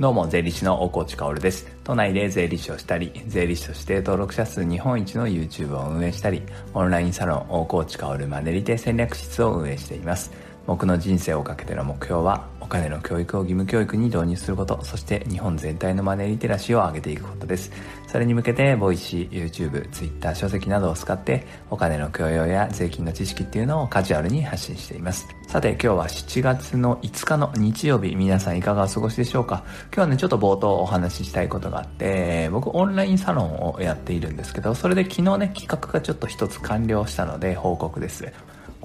[0.00, 1.66] どうも、税理士の大河内薫です。
[1.82, 6.40] 都内で税理士をしたり、税理士として登録者数日本一の YouTube を運営したり、
[6.72, 10.30] オンラインサロン大河内薫マネリテ戦略室を運営しています。
[10.68, 17.72] 僕の人生をかけての目標は、お金の教育を義務教育に導入すること、そして日本全体のマネーリテラシーを上げていくことです。
[18.06, 25.26] それに向けて、 Voicy、YouTube、Twitter、書籍などを使って、お金の教養や税金の知識っていうのをカジュアルに発信しています。
[25.46, 29.64] さて、今日は7月の5日の日曜日、皆さんいかがお過ごしでしょうか？
[29.86, 38.30] 今日はね、ちょっと冒頭お話ししたいことがあって、僕オンラインサロンをやっているんですけど、それで昨日ね、企画がちょっと一つ完了したので報告です。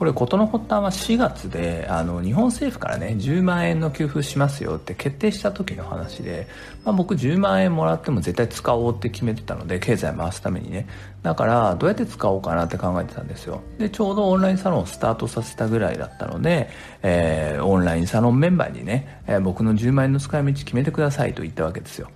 [0.00, 6.46] これ事の発端は4月であの日本政府からね10万円の給付しますよって決定した時の話で、
[6.86, 10.86] まあ、僕10万円もらっても絶対使おうって決めてたので経済回すためにね。
[11.22, 13.60] だからどうやって使おうかなって考えてたんですよ。
[13.76, 16.70] でちょうどオンラインサロンをスタートさせたぐらいだったので、
[17.02, 22.08] えー、オンラインサロンメンバーにね、えー、僕の10万円の使い道決めてくださいと言ったわけですよ。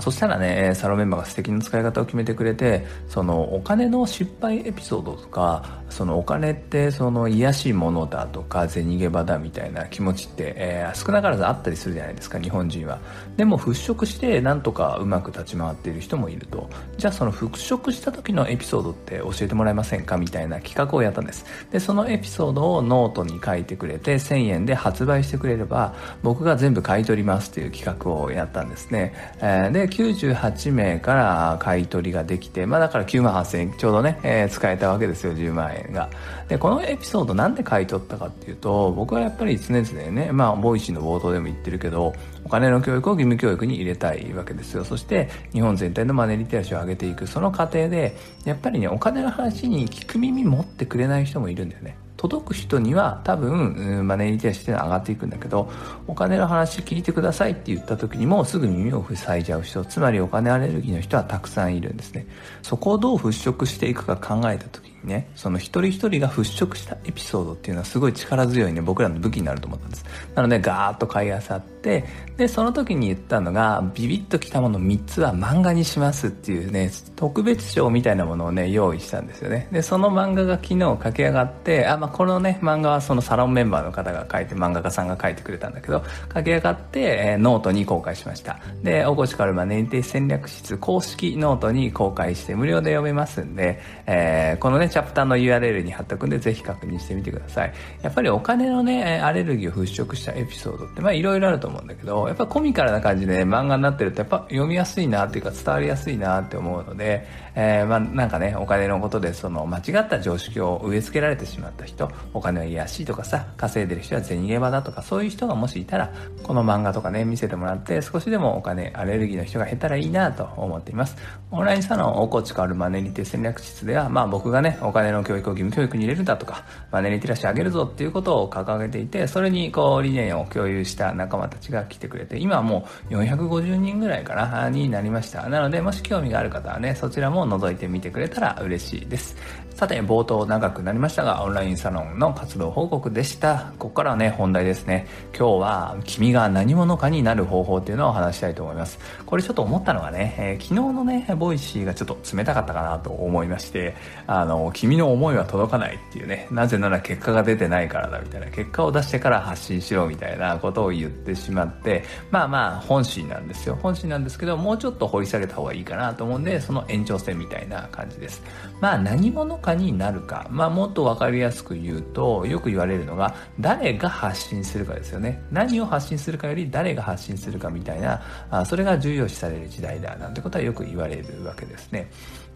[0.00, 12.98] そしたらね、サロンメンバーが素敵な使い方を決めてくれて、そのお金の失敗エピソードとか、そのお金ってその癒しいものだとか、銭ゲバだみたいな気持ちって、えー、少なからずあったりするじゃないですか、日本人は。
[13.36, 16.68] でも払拭してなんとかうまく立ち回っている人もいると。
[16.98, 21.46] じゃあその払拭した時のエピソードって教えてもらえませんかみたいな企画をやったんです。
[21.70, 29.14] で、そのエピソードをノートに書いてくれて、1000円で発売してくれれば、僕が全部買い取りますっていう企画をやったんですね。
[29.40, 36.10] えー、で、98名から買い取りができて、まあだから9万8000円ちょうどね、えー、使えたわけですよ、10万円が。
[36.48, 42.12] で、このエピソードなんで買い取ったかっていうと、僕はやっぱり常々ね、まあ、 Voicy の冒頭でも言ってるけど、
[42.44, 44.84] お金の教育を義務教育に入れたいわけですよ。
[44.84, 51.96] そして、日本全体のマネリテラシーを上げていく、その過程で、やっぱりね、お金の話に聞く耳持ってくれない人もいるんだよね。
[52.16, 55.70] 届く人には多分、マネーリテラシーって上がっていくんだけど、
[56.06, 62.26] お金の話聞いてくださいって言った時にもすぐ耳を塞いじゃう人、つまりお金アレルギーの人はたくさんいるんですね。
[62.62, 70.04] そこをどう払拭していくか考えた時にね、その一人一人が払拭したエピソードっていうのはすごい力強いね、僕らの武器になると思ったんです。
[70.34, 72.04] なので、ガーッと買いあさって、
[72.36, 79.68] で、その時に言ったのが、ビビッときたもの3つは漫画にしますっていうね、特別賞みたいなものをね、用意したんですよね。
[79.70, 86.02] で、その漫画が昨日書き上がって、あ、まあ、このね、漫画はそのサロンメンバーの方が書いて、漫画家さんが書いてくれたんだけど、
[86.34, 88.58] 書き上がって、えー、ノートに公開しました。
[88.82, 97.72] で、大河内薫マネリテ戦略室公式ノートに公開して無料で読めますんで、えー、このね、チャプターの URL に貼っとくんで、ぜひ確認してみてください。
[98.02, 121.16] やっぱりお金のね、アレルギーを払拭したエピソードって、まあいろいろあると思うんだけど、やっぱコミカルな感じで、ね、漫画になってると、やっぱ読みやすいなっていうか伝わりやすいなって思うので、えー、まあなんかね、お金のことでその間違った常識を植え付けられてしまった人、お金は癒しいとかさ、稼いでる人は銭ゲバだとか、そういう人がもしいたら、この漫画とかね、見せてもらって、少しでもお金、アレルギーの人が減ったらいいなと思っています。
[121.50, 135.48] オンラインサロン、おこちかるマネリテ戦略室では、まあ僕がね、お金の教育を義務教育に入れるんだとか、マネリテラシー上げるぞっていうことを掲げていて、それにこう理念を共有した仲間たちが来てくれて、今はもう450人ぐらいかな、になりました。
[135.48, 139.36] なので、もし興味がある方はね、そちらも覗いてみてくれたら嬉しいです。
[139.76, 143.74] さて、冒頭長くなりましたが、オンラインサロンの活動報告でした。
[143.78, 145.06] ここからはね、本題ですね。
[145.38, 148.98] 今日は、君が何者かになる方法っていうのを話したいと思います。
[149.26, 153.94] これちょっと思ったのがね、えー、昨日のね、 Voicy がちょっと冷たかったかなと思いまして、
[154.26, 163.78] あの、君の思いは届かないっていうね、なぜなら結果が出てないからだみたいな、結果を出してから発信しろみたいなことを言ってしまって、まあまあ、本心なんですよ。
[163.82, 168.42] 本心なんですけど、もうちょっと掘り下げた方がいいかなと思うんで、その延長線みたいな感じです。
[168.80, 170.46] まあ、何者かになるか。
[170.50, 175.42] まあ、もっと分かりやすく言うと、よく言われるのが、誰が発信するかですよね。
[175.50, 182.10] 何を発信するかより誰が発信するかみたいな、あそれが重要視される時代だ、なんてことはよく言われるわけですね。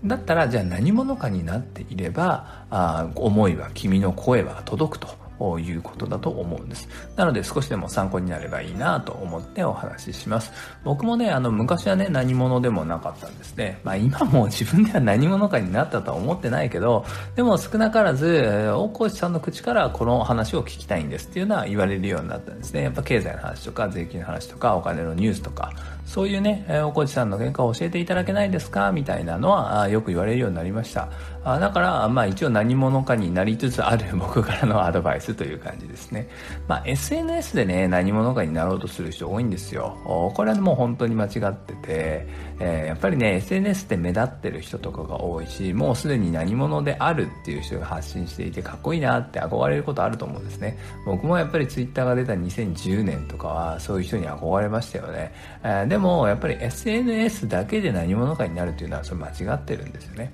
[0.04, 5.29] だったら、じゃあ何者かになっていれば、あ思いは、君の声は届くと。
[5.58, 6.88] いうことだと思うんです。
[7.16, 10.52] なので少しでも参考になればいいなと思ってお話しします。
[10.84, 13.80] 僕もね、あの昔はね、何者でもなかったんですね。
[13.84, 17.04] まあ今も自分では何者かになったとは思ってないけど、
[17.36, 22.82] でも少なからず、大河内さんの口からこの話を聞きたいんですっていうのは言われるようになったんですね。
[22.82, 25.72] やっぱ経済の話とか税金の話とかお金のニュースとか、
[26.10, 28.90] そういうね、えー、おこちさんの原価を教えていただけないですか？
[28.90, 31.08] みたいなのはよく言われるようになりました
[31.44, 36.28] あだから、まあ一応何者かになりつつある 僕からのアドバイスという感じですね。
[36.68, 39.96] まあ SNS でね、何者かになろうとする人多いんですよ。
[40.04, 42.26] これはもう本当に間違ってて、
[42.58, 50.76] えー、やっぱりね、SNS って目立ってる人とかが多いし、もうすでに何者であるっていう人が発信していてかっこいいなって憧れることあると思うんですね。
[51.06, 55.32] 僕もやっぱり Twitter が出た2010年とかはそういう人に憧れましたよね。
[55.62, 60.32] えー、もやっぱり SNS だけで何者かになるというのはそれ間違ってるんですよね。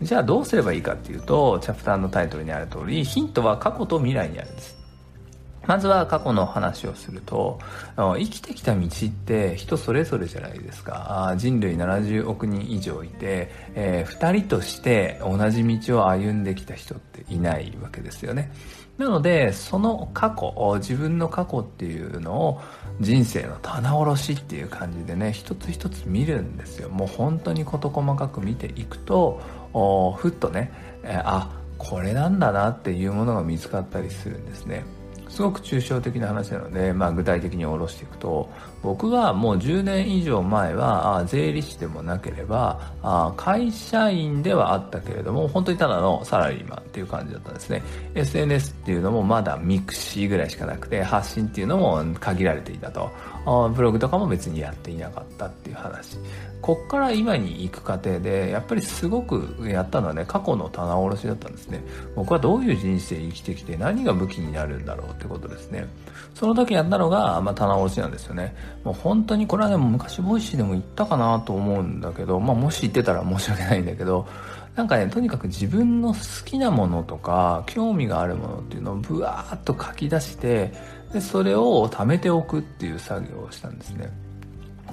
[0.00, 4.77] じゃあどうすればいいかっていうと、チャプターのタイトルにある通り、ヒントは過去と未来にあるんです。
[5.68, 7.58] まずは過去の話をすると、
[7.94, 11.34] 生きてきた道って人それぞれじゃないですか。
[11.36, 18.50] 人類70億人以上いて、えー、2人として同じ道を歩んできた人っていないわけですよね。
[18.96, 22.60] なので、その過去、自分の過去っていうのを
[23.00, 26.88] 人生の棚卸しっていう感じでね、一つ一つ見るんですよ。
[26.88, 29.38] もう本当に事細かく見ていくと、
[30.16, 30.72] ふっとね、
[31.02, 34.84] えー、あこれなんだなっていうものが見つかったりするんですね
[35.28, 38.50] すごく抽象的な話なので、まあ、具体的に下ろしていくと
[38.82, 47.82] 僕はもう10年以上前は税理士でもなければあ会社員ではあったけれども本当にただのサラリーマンっていう感じだったんですね。
[48.14, 53.10] SNS っていうのもまだ mixi ぐらいしかなくて発信っていうのも限られていたと。
[53.74, 56.18] ブログとかも別にやっていなかったっていう話。
[56.60, 61.80] こっから今に行く過程でやっぱりすごくやったのはね過去の棚卸しだったんですね。
[62.14, 65.86] 僕はどういう人生生きてきて何が武器になるんだろうってことですね。
[66.34, 68.54] その時やったのが、まあ、棚卸しなんですよね。
[68.84, 74.26] もう本当にこれはでも昔 Voicy でも言ったかなと思うんだけど、まあ、もし言ってたら申し訳ないんだけど
[74.76, 80.72] なんかねとにかく自分の好きなものとか興味があるものっていうのをブワーッと書き出して
[81.12, 84.27] でそれを貯めておくっていう作業をしたんですね。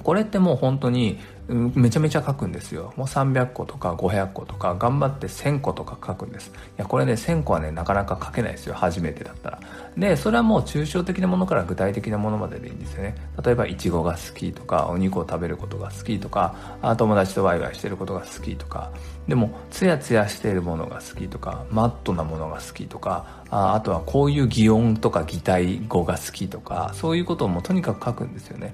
[0.06, 1.18] これってもう本当に
[1.48, 2.94] めちゃめちゃ書くんですよ。
[2.94, 6.46] もう300個とか500個とか頑張って1000個とか書くんです。
[6.46, 8.74] いや、これね、1000個はね、なかなか書けないですよ。
[8.74, 9.60] 初めてだったら。
[9.98, 13.16] で、それはもう抽象的なものから具体的なものまででいいんですよね。
[13.44, 18.92] 例えば、イチゴが好きとか、お肉を食べることが好きとか、あ友達とワイワイしてることが好きとか、
[19.26, 28.72] でも、ツヤツヤしているものが好きとか、マットなものが好きとか、ああとはこういう擬音とか擬態語が好きとか、そういうことをもうとにかく書くんですよね。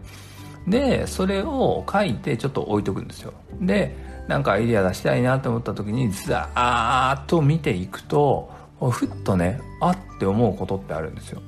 [0.66, 3.32] でそれを書いてちょっと置いとくんですよ。
[3.60, 3.96] で
[4.28, 8.50] なんかアイディア出したいなと思った時にザーッと見ていくと
[8.90, 11.42] ふっとねあって思うことってあるんですよ。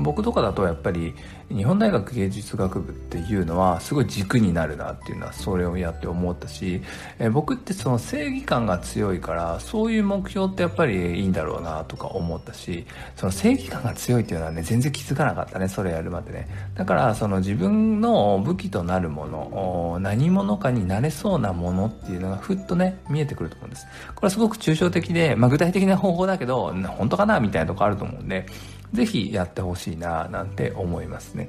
[0.00, 1.14] 僕とかだとやっぱり
[1.48, 6.80] 日本大学芸術学部っていうのはすごい軸になるなっていうのはそれをやって思ったし、
[7.18, 12.86] え僕ってその正義感が強いからそういう目標ってやっぱりいいんだろうなとか思ったし
[13.16, 16.48] その正義感が強いっていうのはね全然気づかなかったねそれやるまでね。
[16.74, 23.86] だからその自分の武器となるもの何者かになれそうなものっていうのがふっとね見えてくると思うんです。
[24.14, 28.46] これはすごく抽象的で、まあ、具体的な方法だけど本当かなみたいなとこあると思うんで
[28.92, 31.48] ぜひやってほしいななんて思いますね。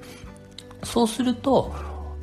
[0.84, 1.74] そうすると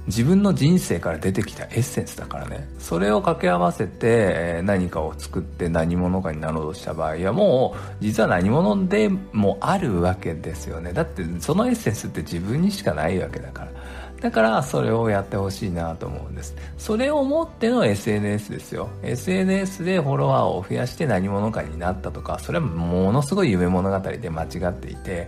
[0.07, 2.69] 自分の人生から出てきたエッセンスだからね。
[2.79, 10.93] それを掛け合わせて何かを作って何者かになろうとした場合はもう実は何者でもあるわけですよね。
[10.93, 13.80] だってそのエッセンスって自分にしかないわけだから。
[14.21, 16.55] だからそれをやってほしいなと思うんです。
[16.77, 18.91] それをもっての SNS ですよ。
[19.03, 25.27] SNS でフォロワーを増やして何者かになったとかそれはものすごい夢物語で間違っていて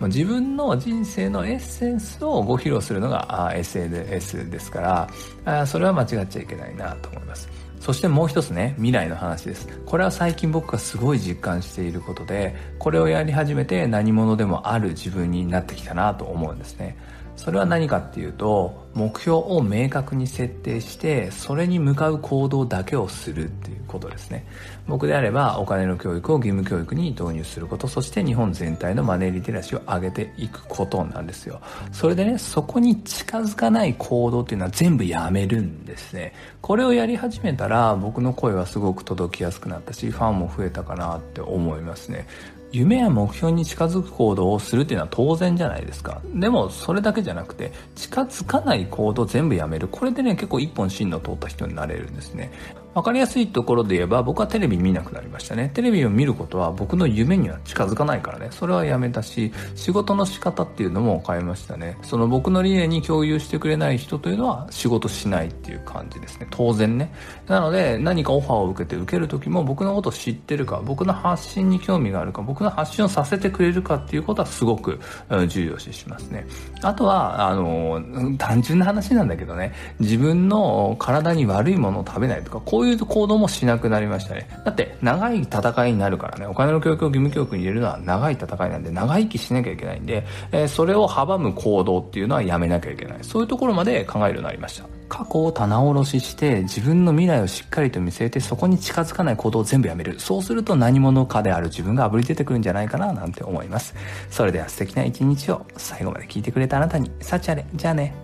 [0.00, 5.08] 自分の人生のエッセンスをご披露するのが SNS ですか
[5.44, 7.48] らそれは間違っちゃいけないなと思います。
[7.78, 9.66] そしてもう一つね未来の話です。
[9.84, 16.96] これは最近僕がすごい実感していることでこれをやり始めて何者でもある自分になってきたなと思うんですね。
[17.36, 24.46] それは何かっていうと目標を明確に設定してそれに向かう行動だけをするっていうことですね。
[24.86, 31.60] 僕であればお金の教育を義務教育に導入することそして日本全体のマネーリテラシーを上げていくことなんですよ。
[31.90, 36.34] それでねそこに近づかない行動っていうのは全部やめるんですね。
[36.60, 42.26] これをやり始めたら僕の声はすごく届きやすくなったしファンも増えたかなって思いますね。
[42.72, 46.22] 夢や目標に近づく行動をするっていうのは当然じゃないですか。
[46.34, 49.88] でも、それだけじゃなくて、近づかない行動全部やめる。
[49.88, 52.50] これでね、結構一本芯の通った人になれるんですね。
[52.94, 55.70] わかりやすいところで言えば僕はテレビ見なくなりましたね。
[55.72, 58.48] テレビを見ることは僕の夢には近づかないからね。
[58.50, 61.96] それはやめたし、仕事の仕方っていうのも変えましたね。
[62.02, 66.46] その僕の理念に共有してくれない人というのは仕事しないっていう感じですね。
[66.50, 67.12] 当然ね。
[67.48, 75.00] なので何かオファーを受けて受ける時も僕のことを知ってるか、僕の発信に興味があるか、僕の発信をさせてくれるかっていうことはすごく
[75.48, 76.46] 重要視しますね。
[76.82, 78.02] あとは、あの、
[78.36, 84.48] 単純な話なんだけどね、自分の体に悪いものを食べないとか、こういう行動もしなくなりましたね。
[84.64, 93.18] だって、長い戦いになるからね、お金の教育を義務教育に入れるのは長い戦いなんで、長生きしなきゃいけないんで、えー、それを阻む行動っていうのはやめなきゃいけない。
[93.22, 94.84] そういうところまで考えるようになりました。
[95.08, 100.18] 過去を棚卸しして自分の未来をしっかりと見据えてそこに近づかない行動を全部やめる。
[100.18, 103.94] そうすると何者かである自分が炙り出てくるんじゃないかななんて思います。
[104.30, 107.66] それでは素敵な一日を最後まで聞いてくれたあなたに、幸あれ。
[107.74, 108.21] じゃあね。